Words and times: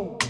Show! 0.00 0.29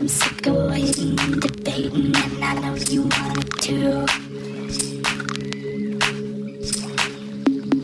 I'm 0.00 0.08
sick 0.08 0.46
of 0.46 0.56
waiting 0.70 1.20
and 1.20 1.42
debating, 1.42 2.16
and 2.16 2.42
I 2.42 2.54
know 2.54 2.74
you 2.74 3.02
want 3.02 3.36
it 3.36 3.50
too. 3.60 4.06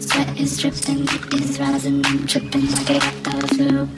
Sweat 0.00 0.40
is 0.40 0.56
dripping, 0.58 1.06
heat 1.06 1.34
is 1.34 1.60
rising, 1.60 2.06
I'm 2.06 2.26
tripping 2.26 2.70
like 2.72 2.90
I 2.90 2.98
got 2.98 3.22
the 3.22 3.48
flu. 3.48 3.88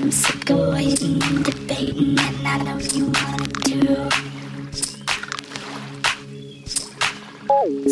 I'm 0.00 0.10
sick 0.10 0.48
of 0.48 0.72
waiting 0.72 1.22
and 1.22 1.44
debating, 1.44 2.18
and 2.18 2.48
I 2.48 2.56
know 2.62 2.78
you 2.78 3.04
want 3.12 3.42
it 3.42 3.52
too. 3.62 4.08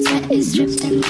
Sweat 0.02 0.30
is 0.32 0.54
dripping. 0.54 1.03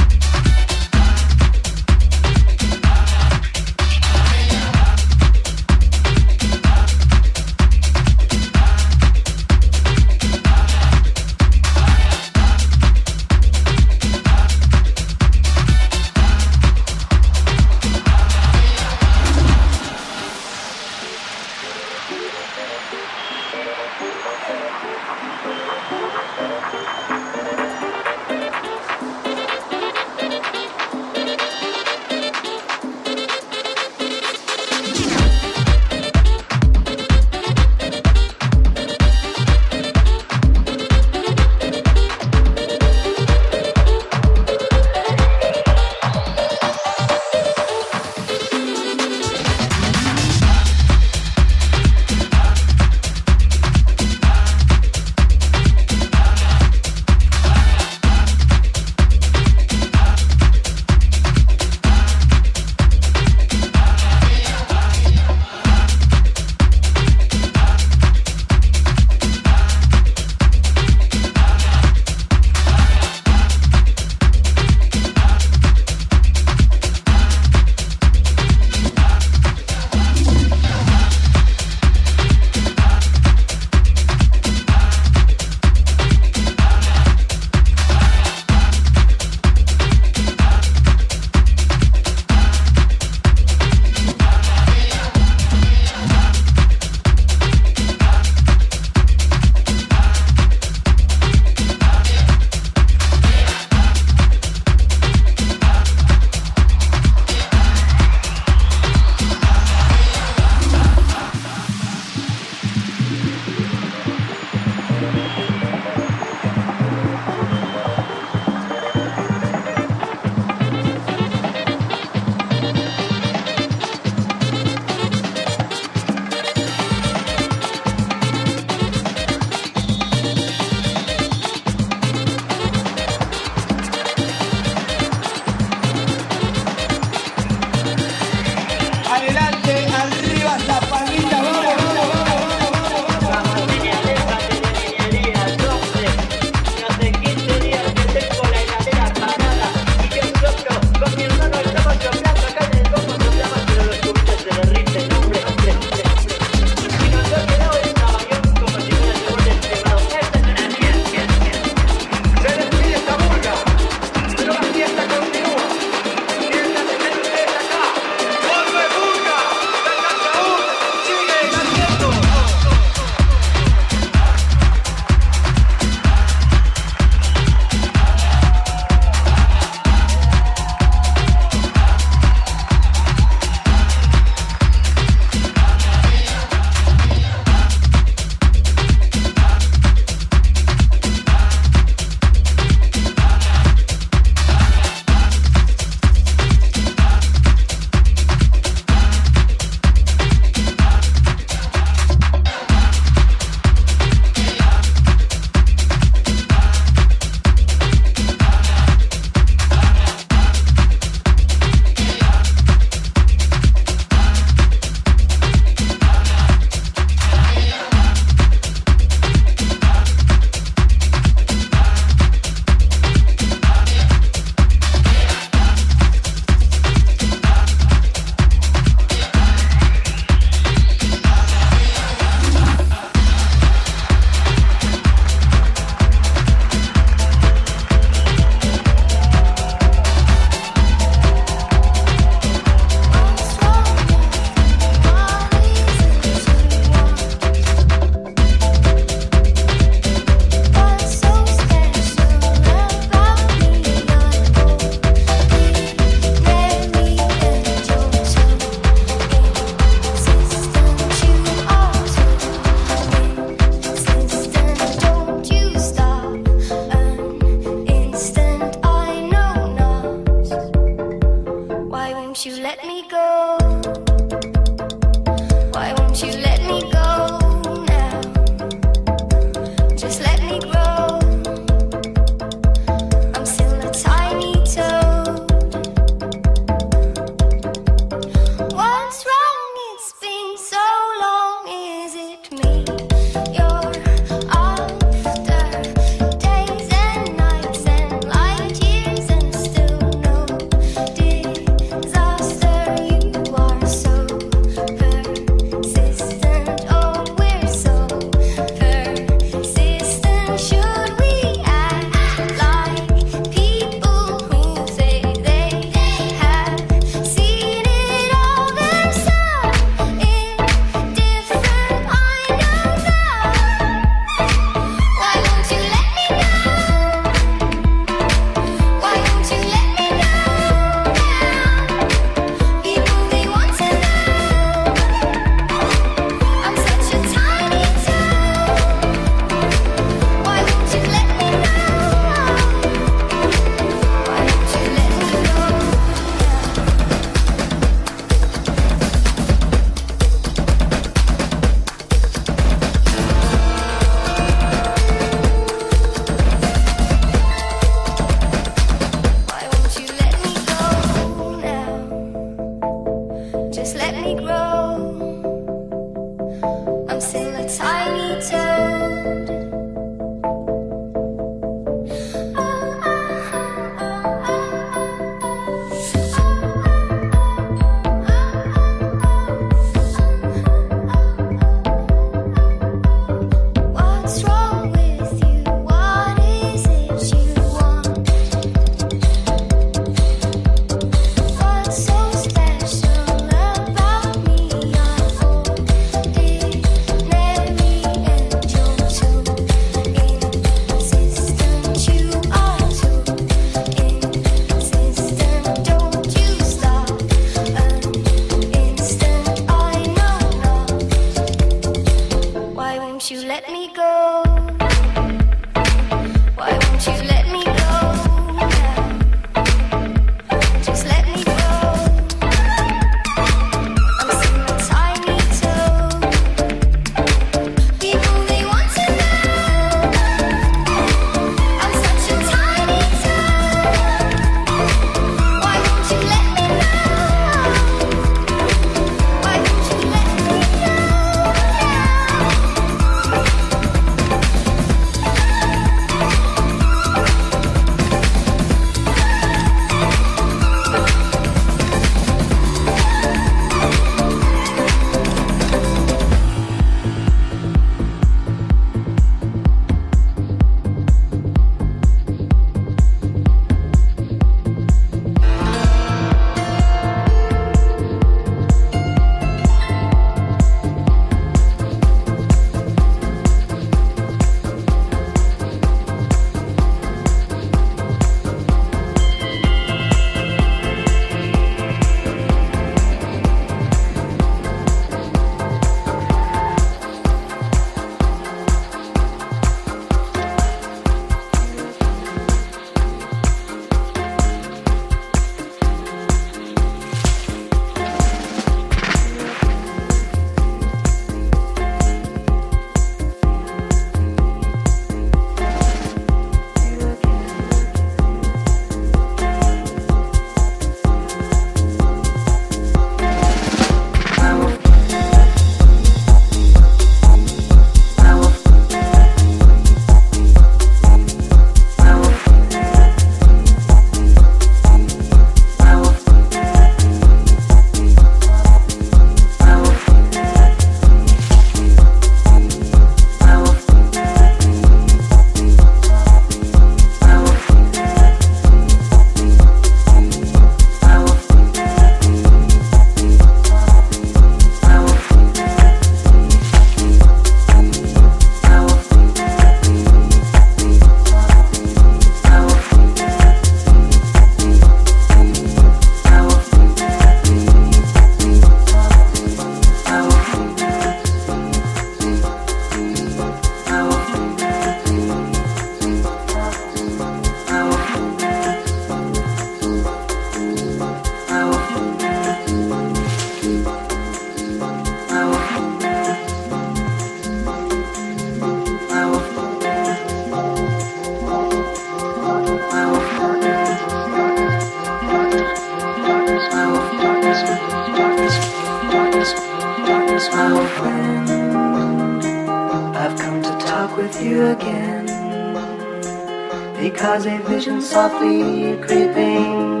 softly 598.14 598.96
creeping, 598.98 600.00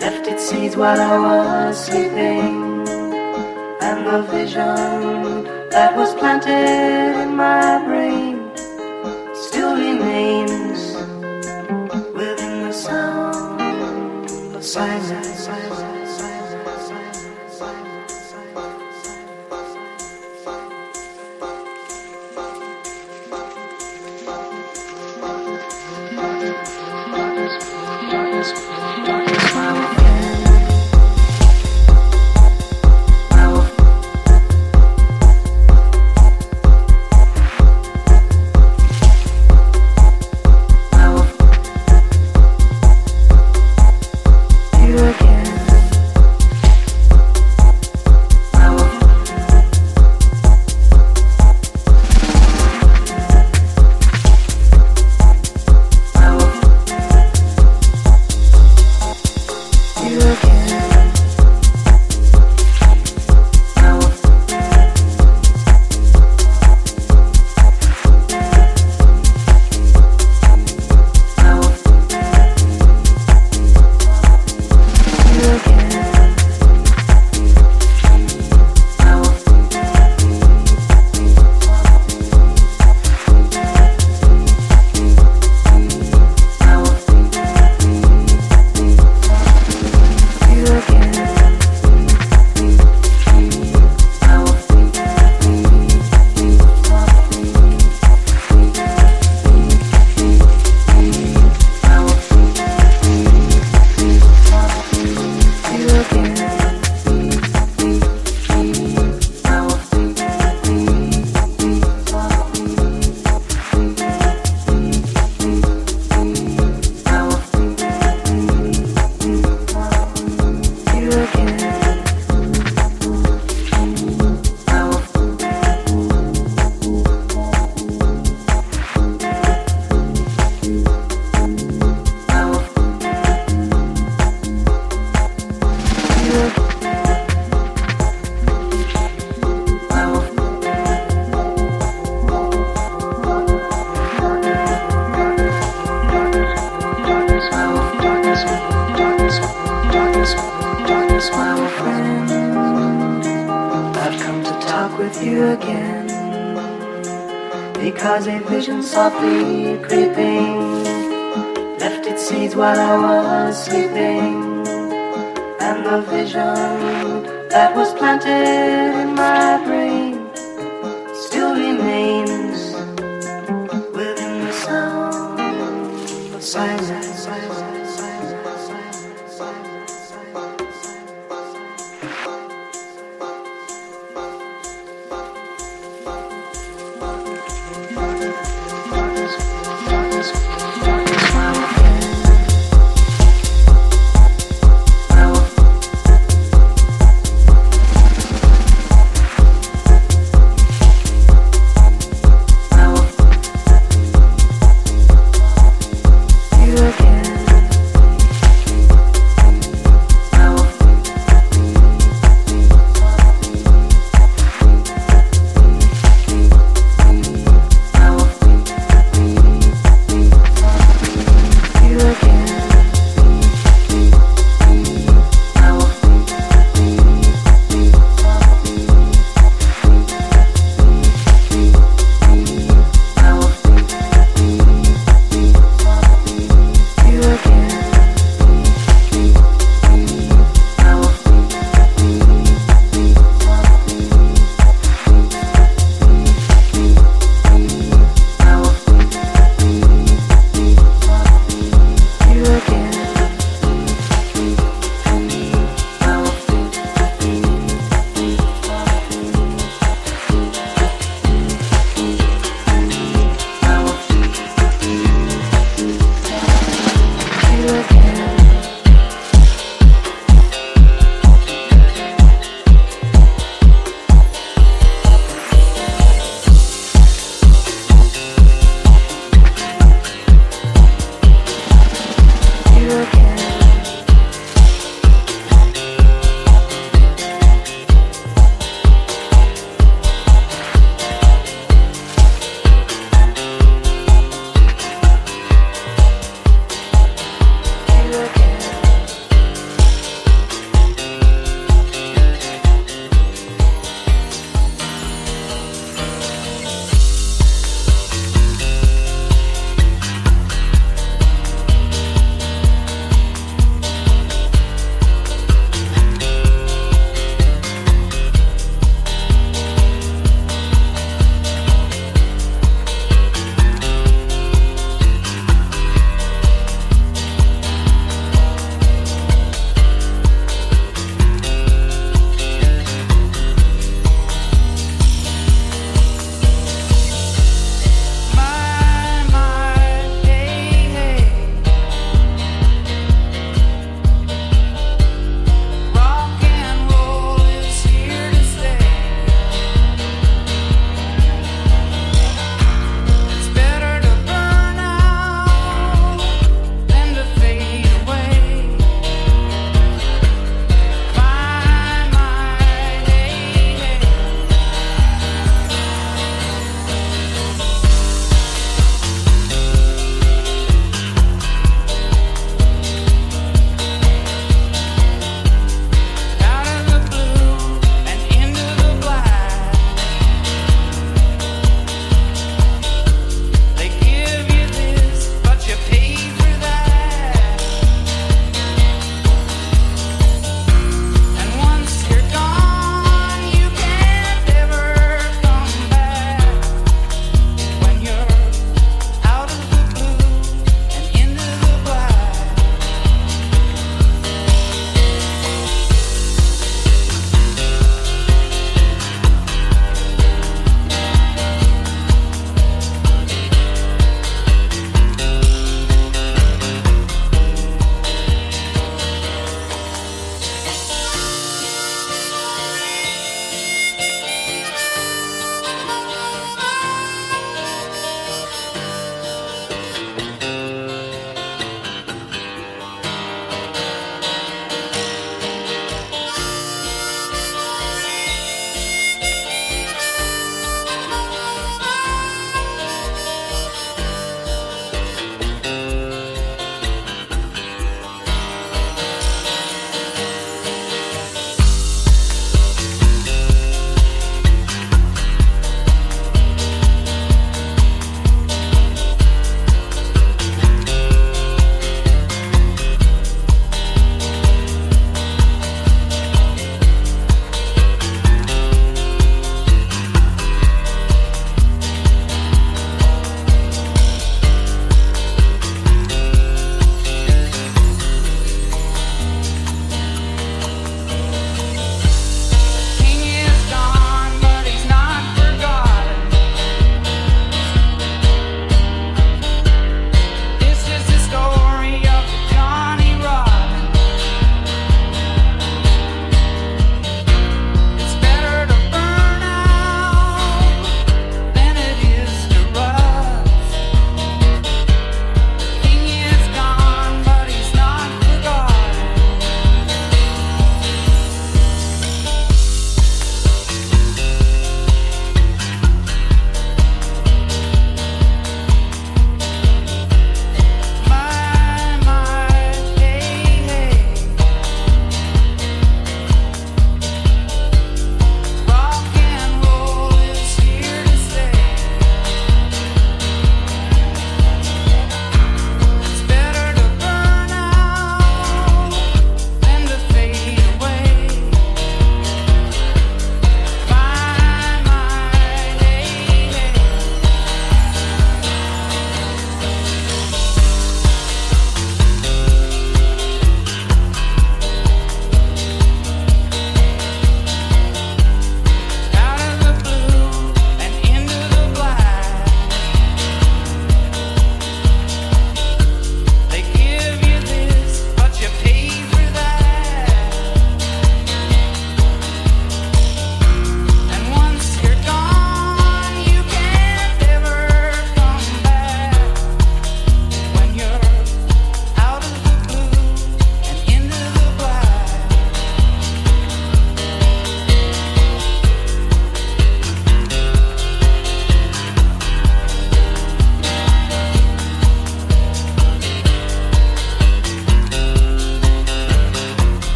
left 0.00 0.26
its 0.28 0.50
seeds 0.50 0.76
while 0.76 1.00
I 1.00 1.16
was 1.18 1.86
sleeping, 1.86 2.86
and 3.86 3.98
the 4.06 4.20
vision 4.30 5.44
that 5.70 5.96
was 5.96 6.12
planted 6.14 7.18
in 7.22 7.34
my 7.34 7.78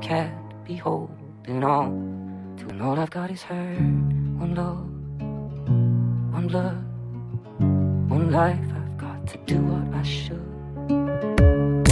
can't 0.00 0.32
be 0.64 0.76
holding 0.76 1.62
on 1.62 2.54
to. 2.58 2.68
And 2.68 2.82
all 2.82 2.98
I've 2.98 3.10
got 3.10 3.30
is 3.30 3.42
hurt. 3.42 3.78
One 3.78 4.54
love, 4.54 4.86
one 6.32 6.48
blood, 6.48 6.84
one 8.10 8.30
life. 8.30 8.58
I've 8.74 8.98
got 8.98 9.26
to 9.28 9.38
do 9.46 9.58
what 9.58 9.94
I 9.94 10.02
should. 10.02 10.40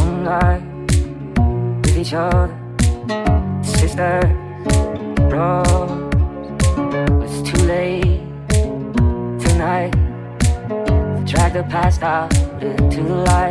One 0.03 0.25
life 0.25 0.63
with 1.85 1.99
each 1.99 2.15
other, 2.15 2.49
sister, 3.63 4.21
bro. 5.29 5.63
It's 7.25 7.43
too 7.51 7.63
late 7.65 8.21
tonight 9.39 9.93
to 10.69 11.23
drag 11.27 11.53
the 11.53 11.65
past 11.69 12.03
out 12.03 12.37
into 12.63 13.03
the 13.03 13.17
light. 13.17 13.48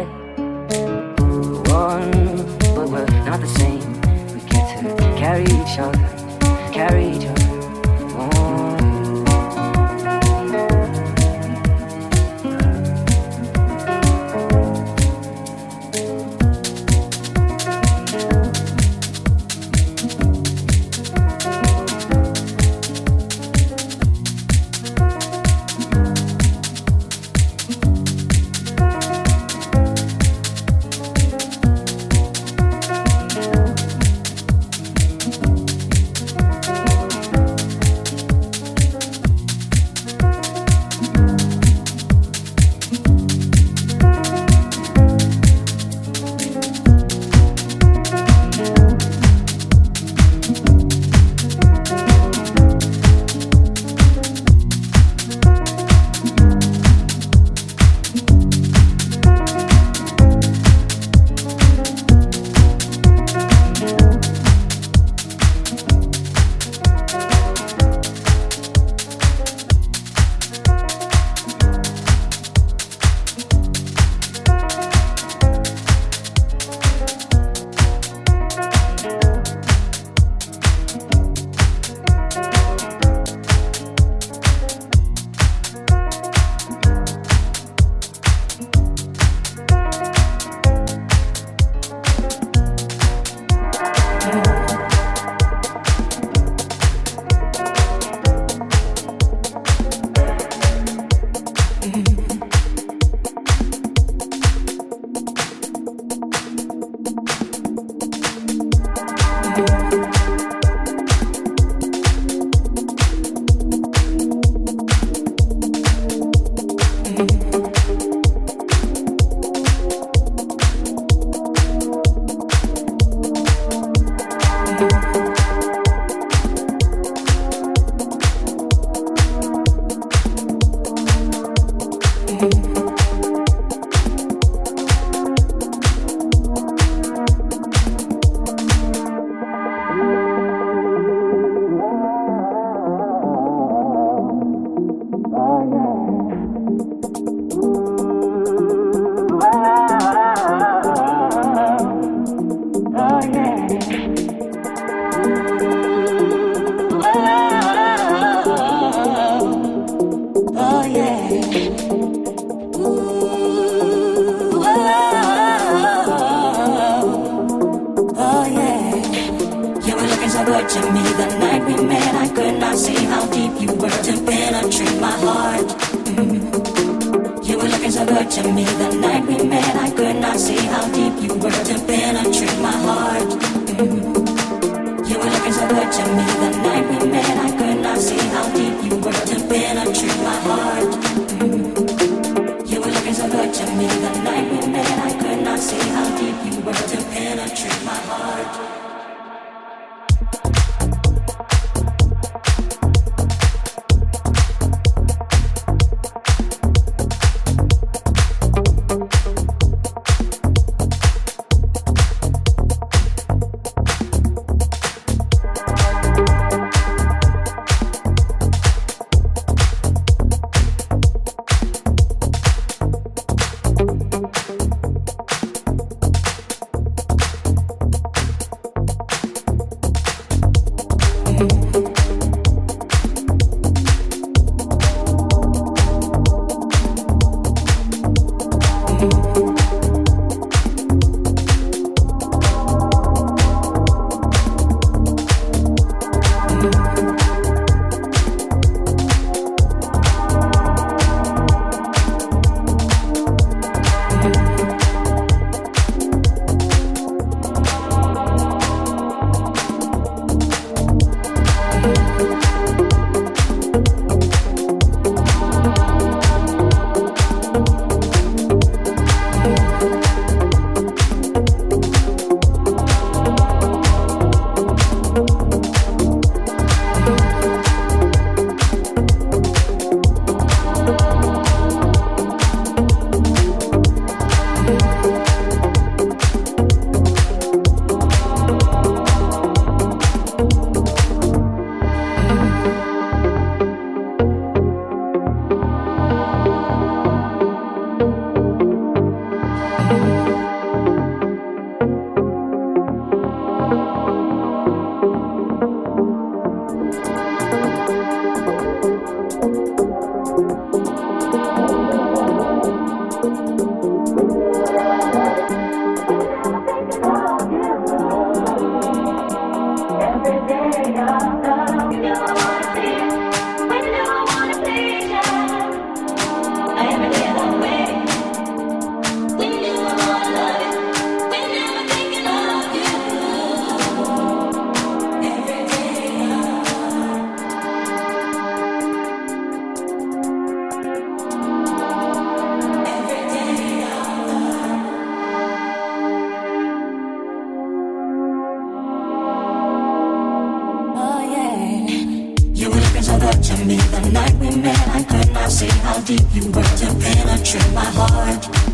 Deep 356.08 356.22
you 356.32 356.46
were 356.52 356.64
to 356.64 356.86
penetrate 357.02 357.74
my 357.74 357.84
heart. 357.84 358.67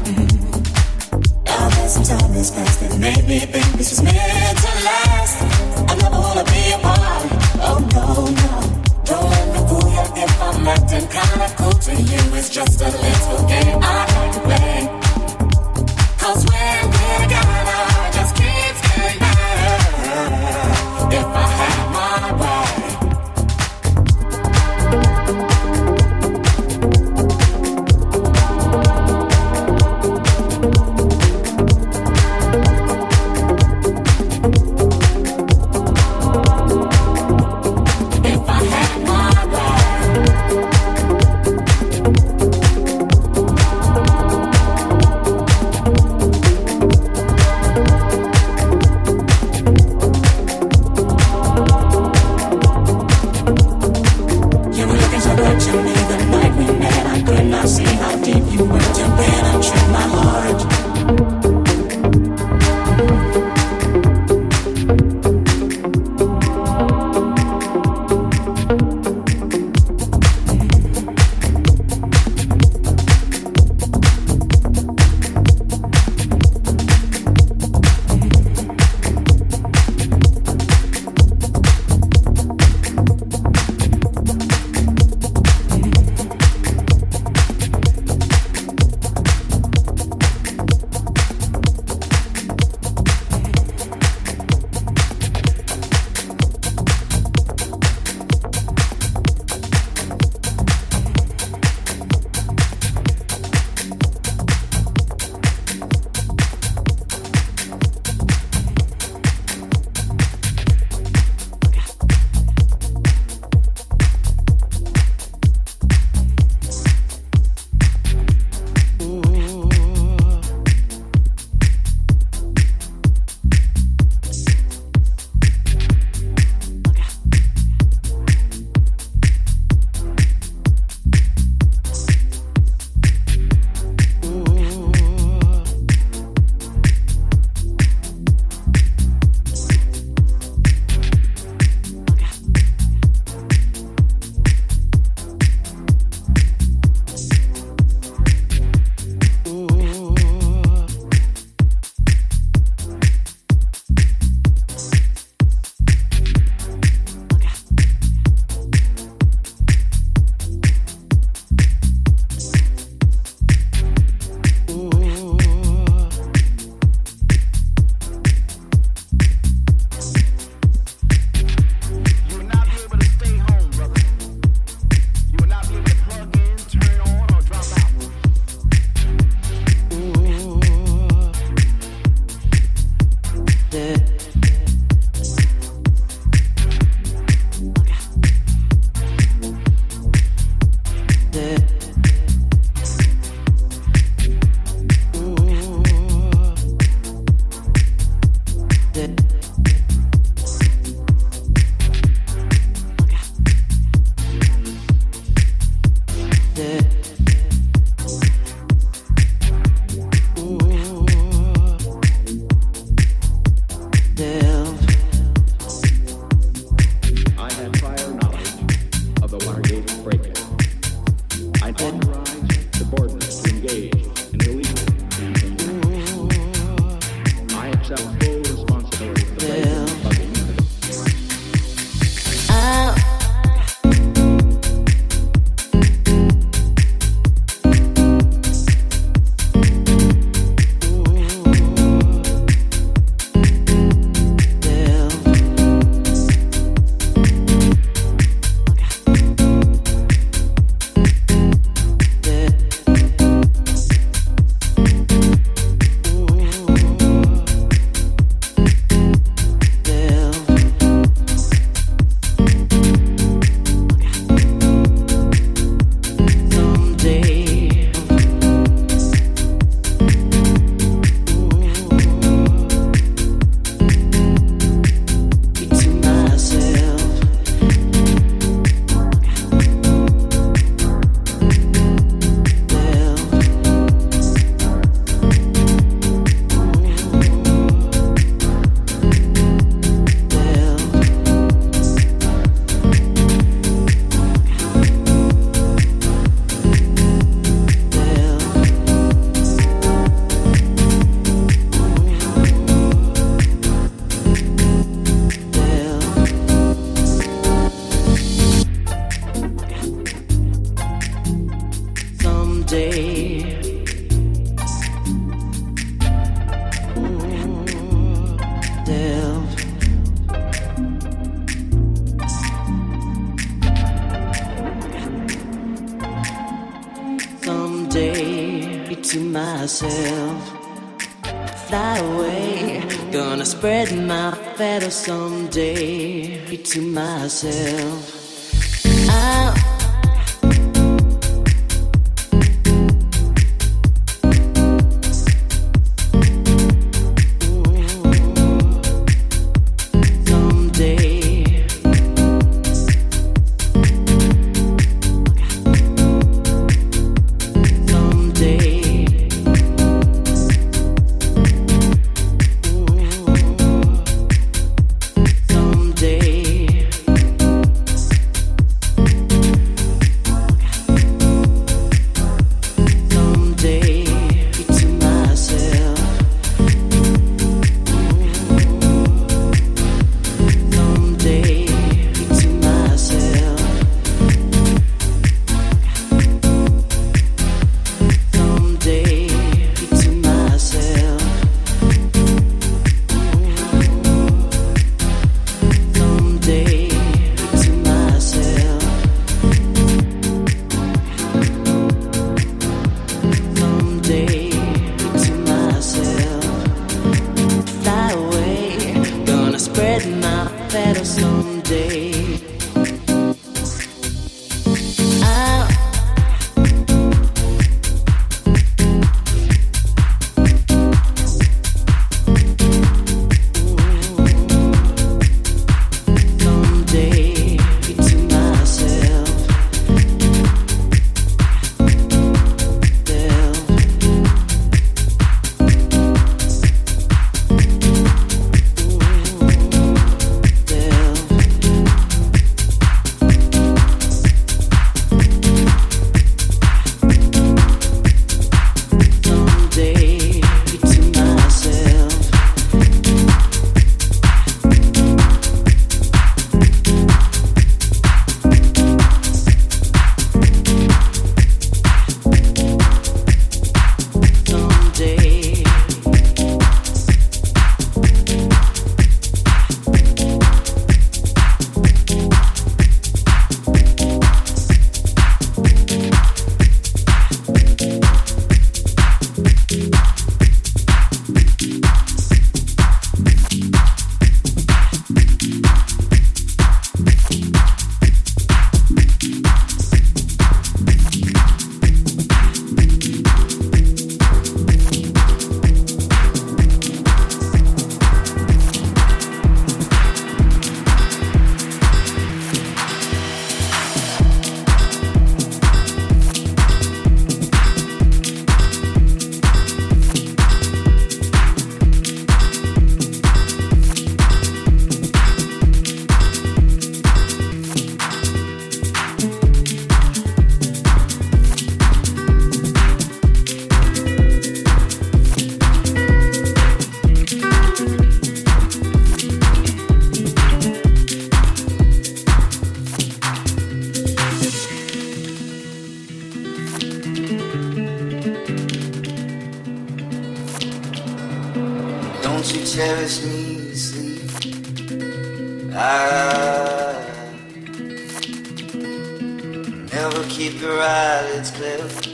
Your 550.73 550.81
eyelids 550.81 551.51
closed. 551.51 552.05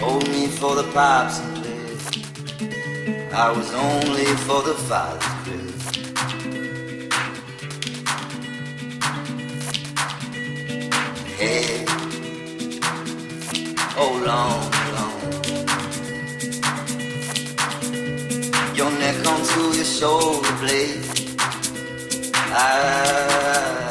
Hold 0.00 0.28
me 0.28 0.46
for 0.46 0.74
the 0.76 0.84
pops 0.94 1.40
and 1.40 1.52
play. 1.58 1.70
I 3.32 3.50
was 3.50 3.68
only 3.74 4.26
for 4.46 4.60
the 4.68 4.74
father's. 4.88 5.82
Hey, 11.40 11.84
oh 14.02 14.14
long, 14.28 14.60
long. 14.96 15.18
Your 18.76 18.92
neck 19.02 19.16
onto 19.32 19.62
your 19.78 19.90
shoulder 19.98 20.54
blade. 20.60 21.04
I 22.54 23.81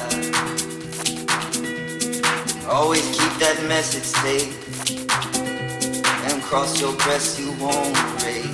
always 2.71 3.05
keep 3.11 3.33
that 3.39 3.61
message 3.67 4.03
safe. 4.03 4.55
And 6.31 6.41
cross 6.41 6.79
your 6.79 6.93
breast, 6.97 7.39
you 7.39 7.51
won't 7.59 7.93
break. 8.19 8.45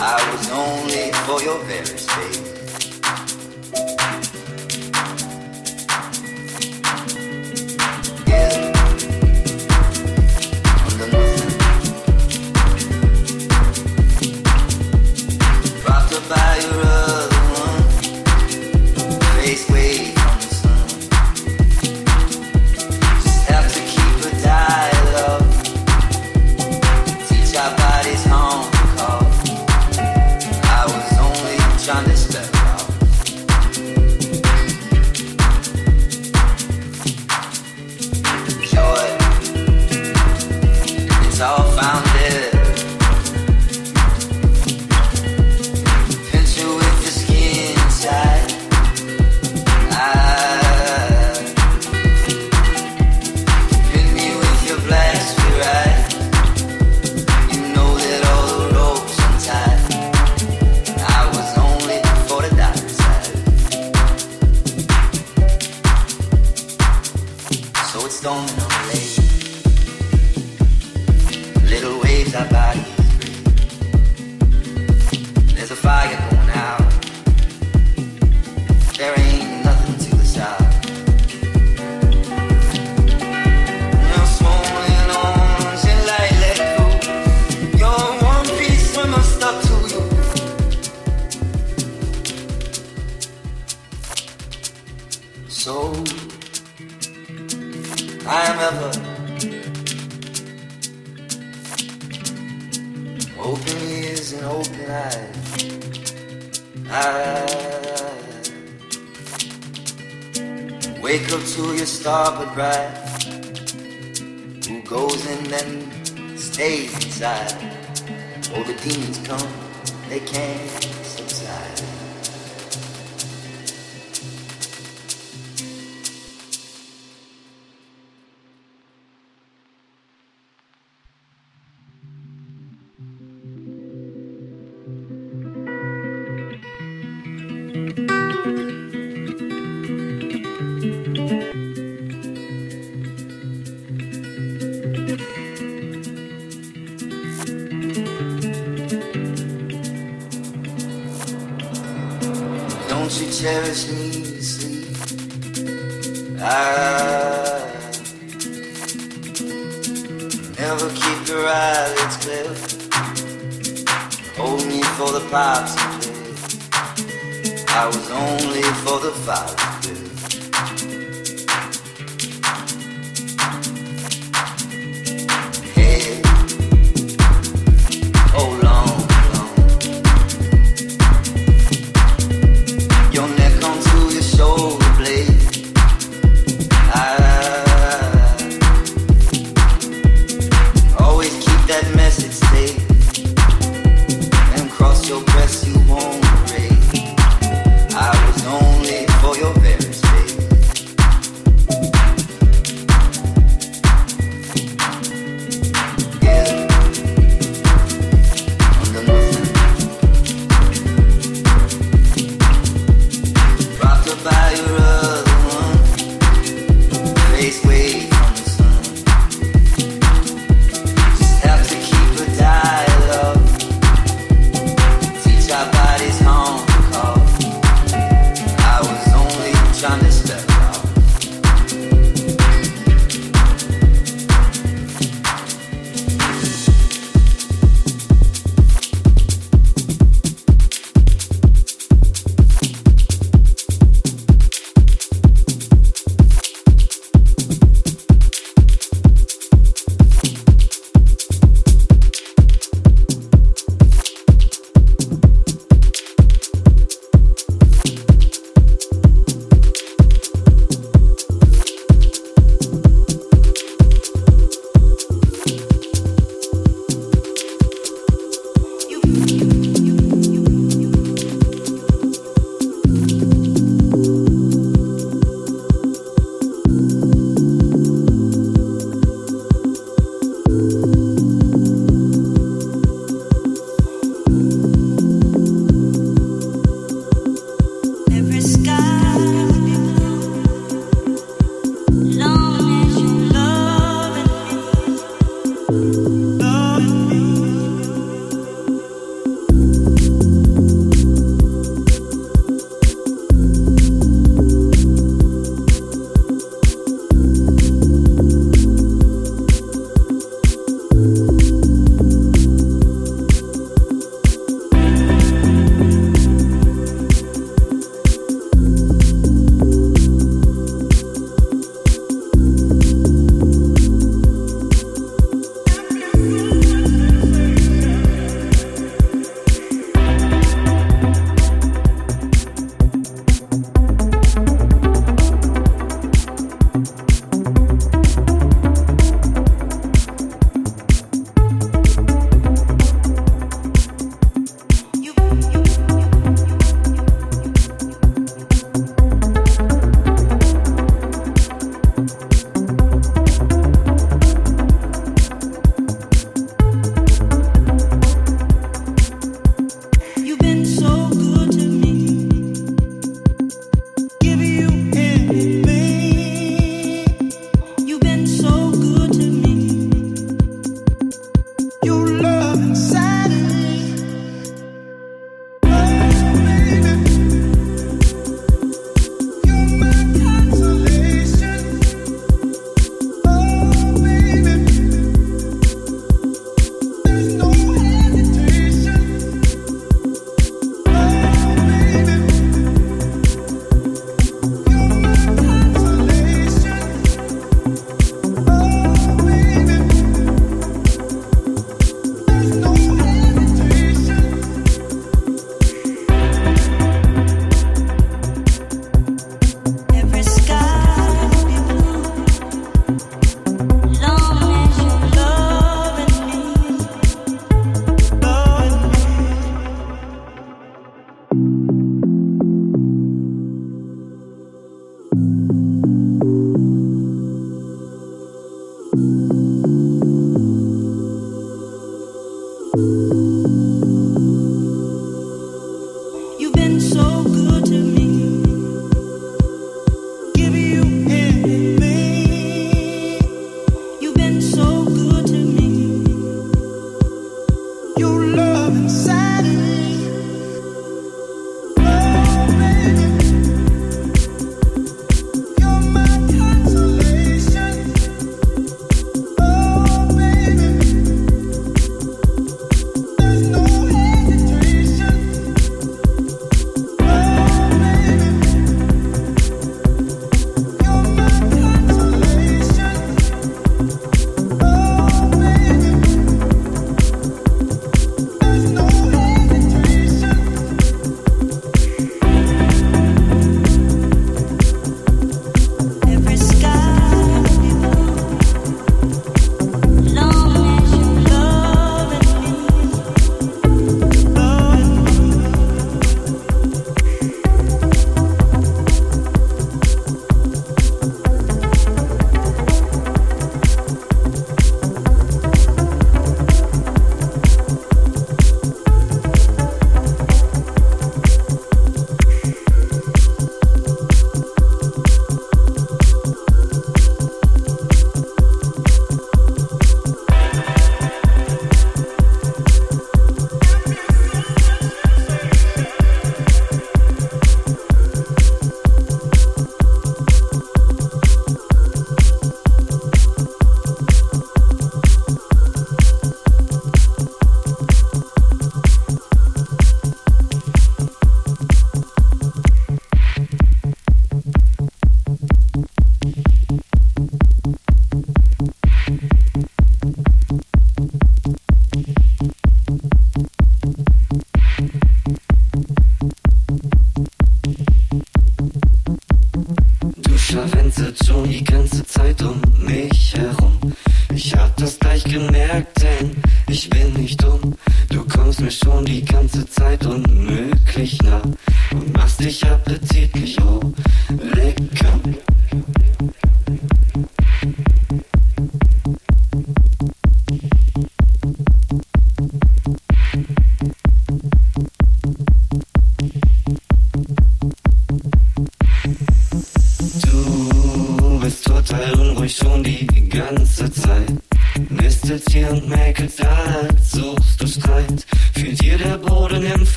I 0.00 0.16
was 0.32 0.50
only 0.50 1.12
for 1.26 1.42
your 1.42 1.58
very 1.64 1.98
space. 1.98 2.43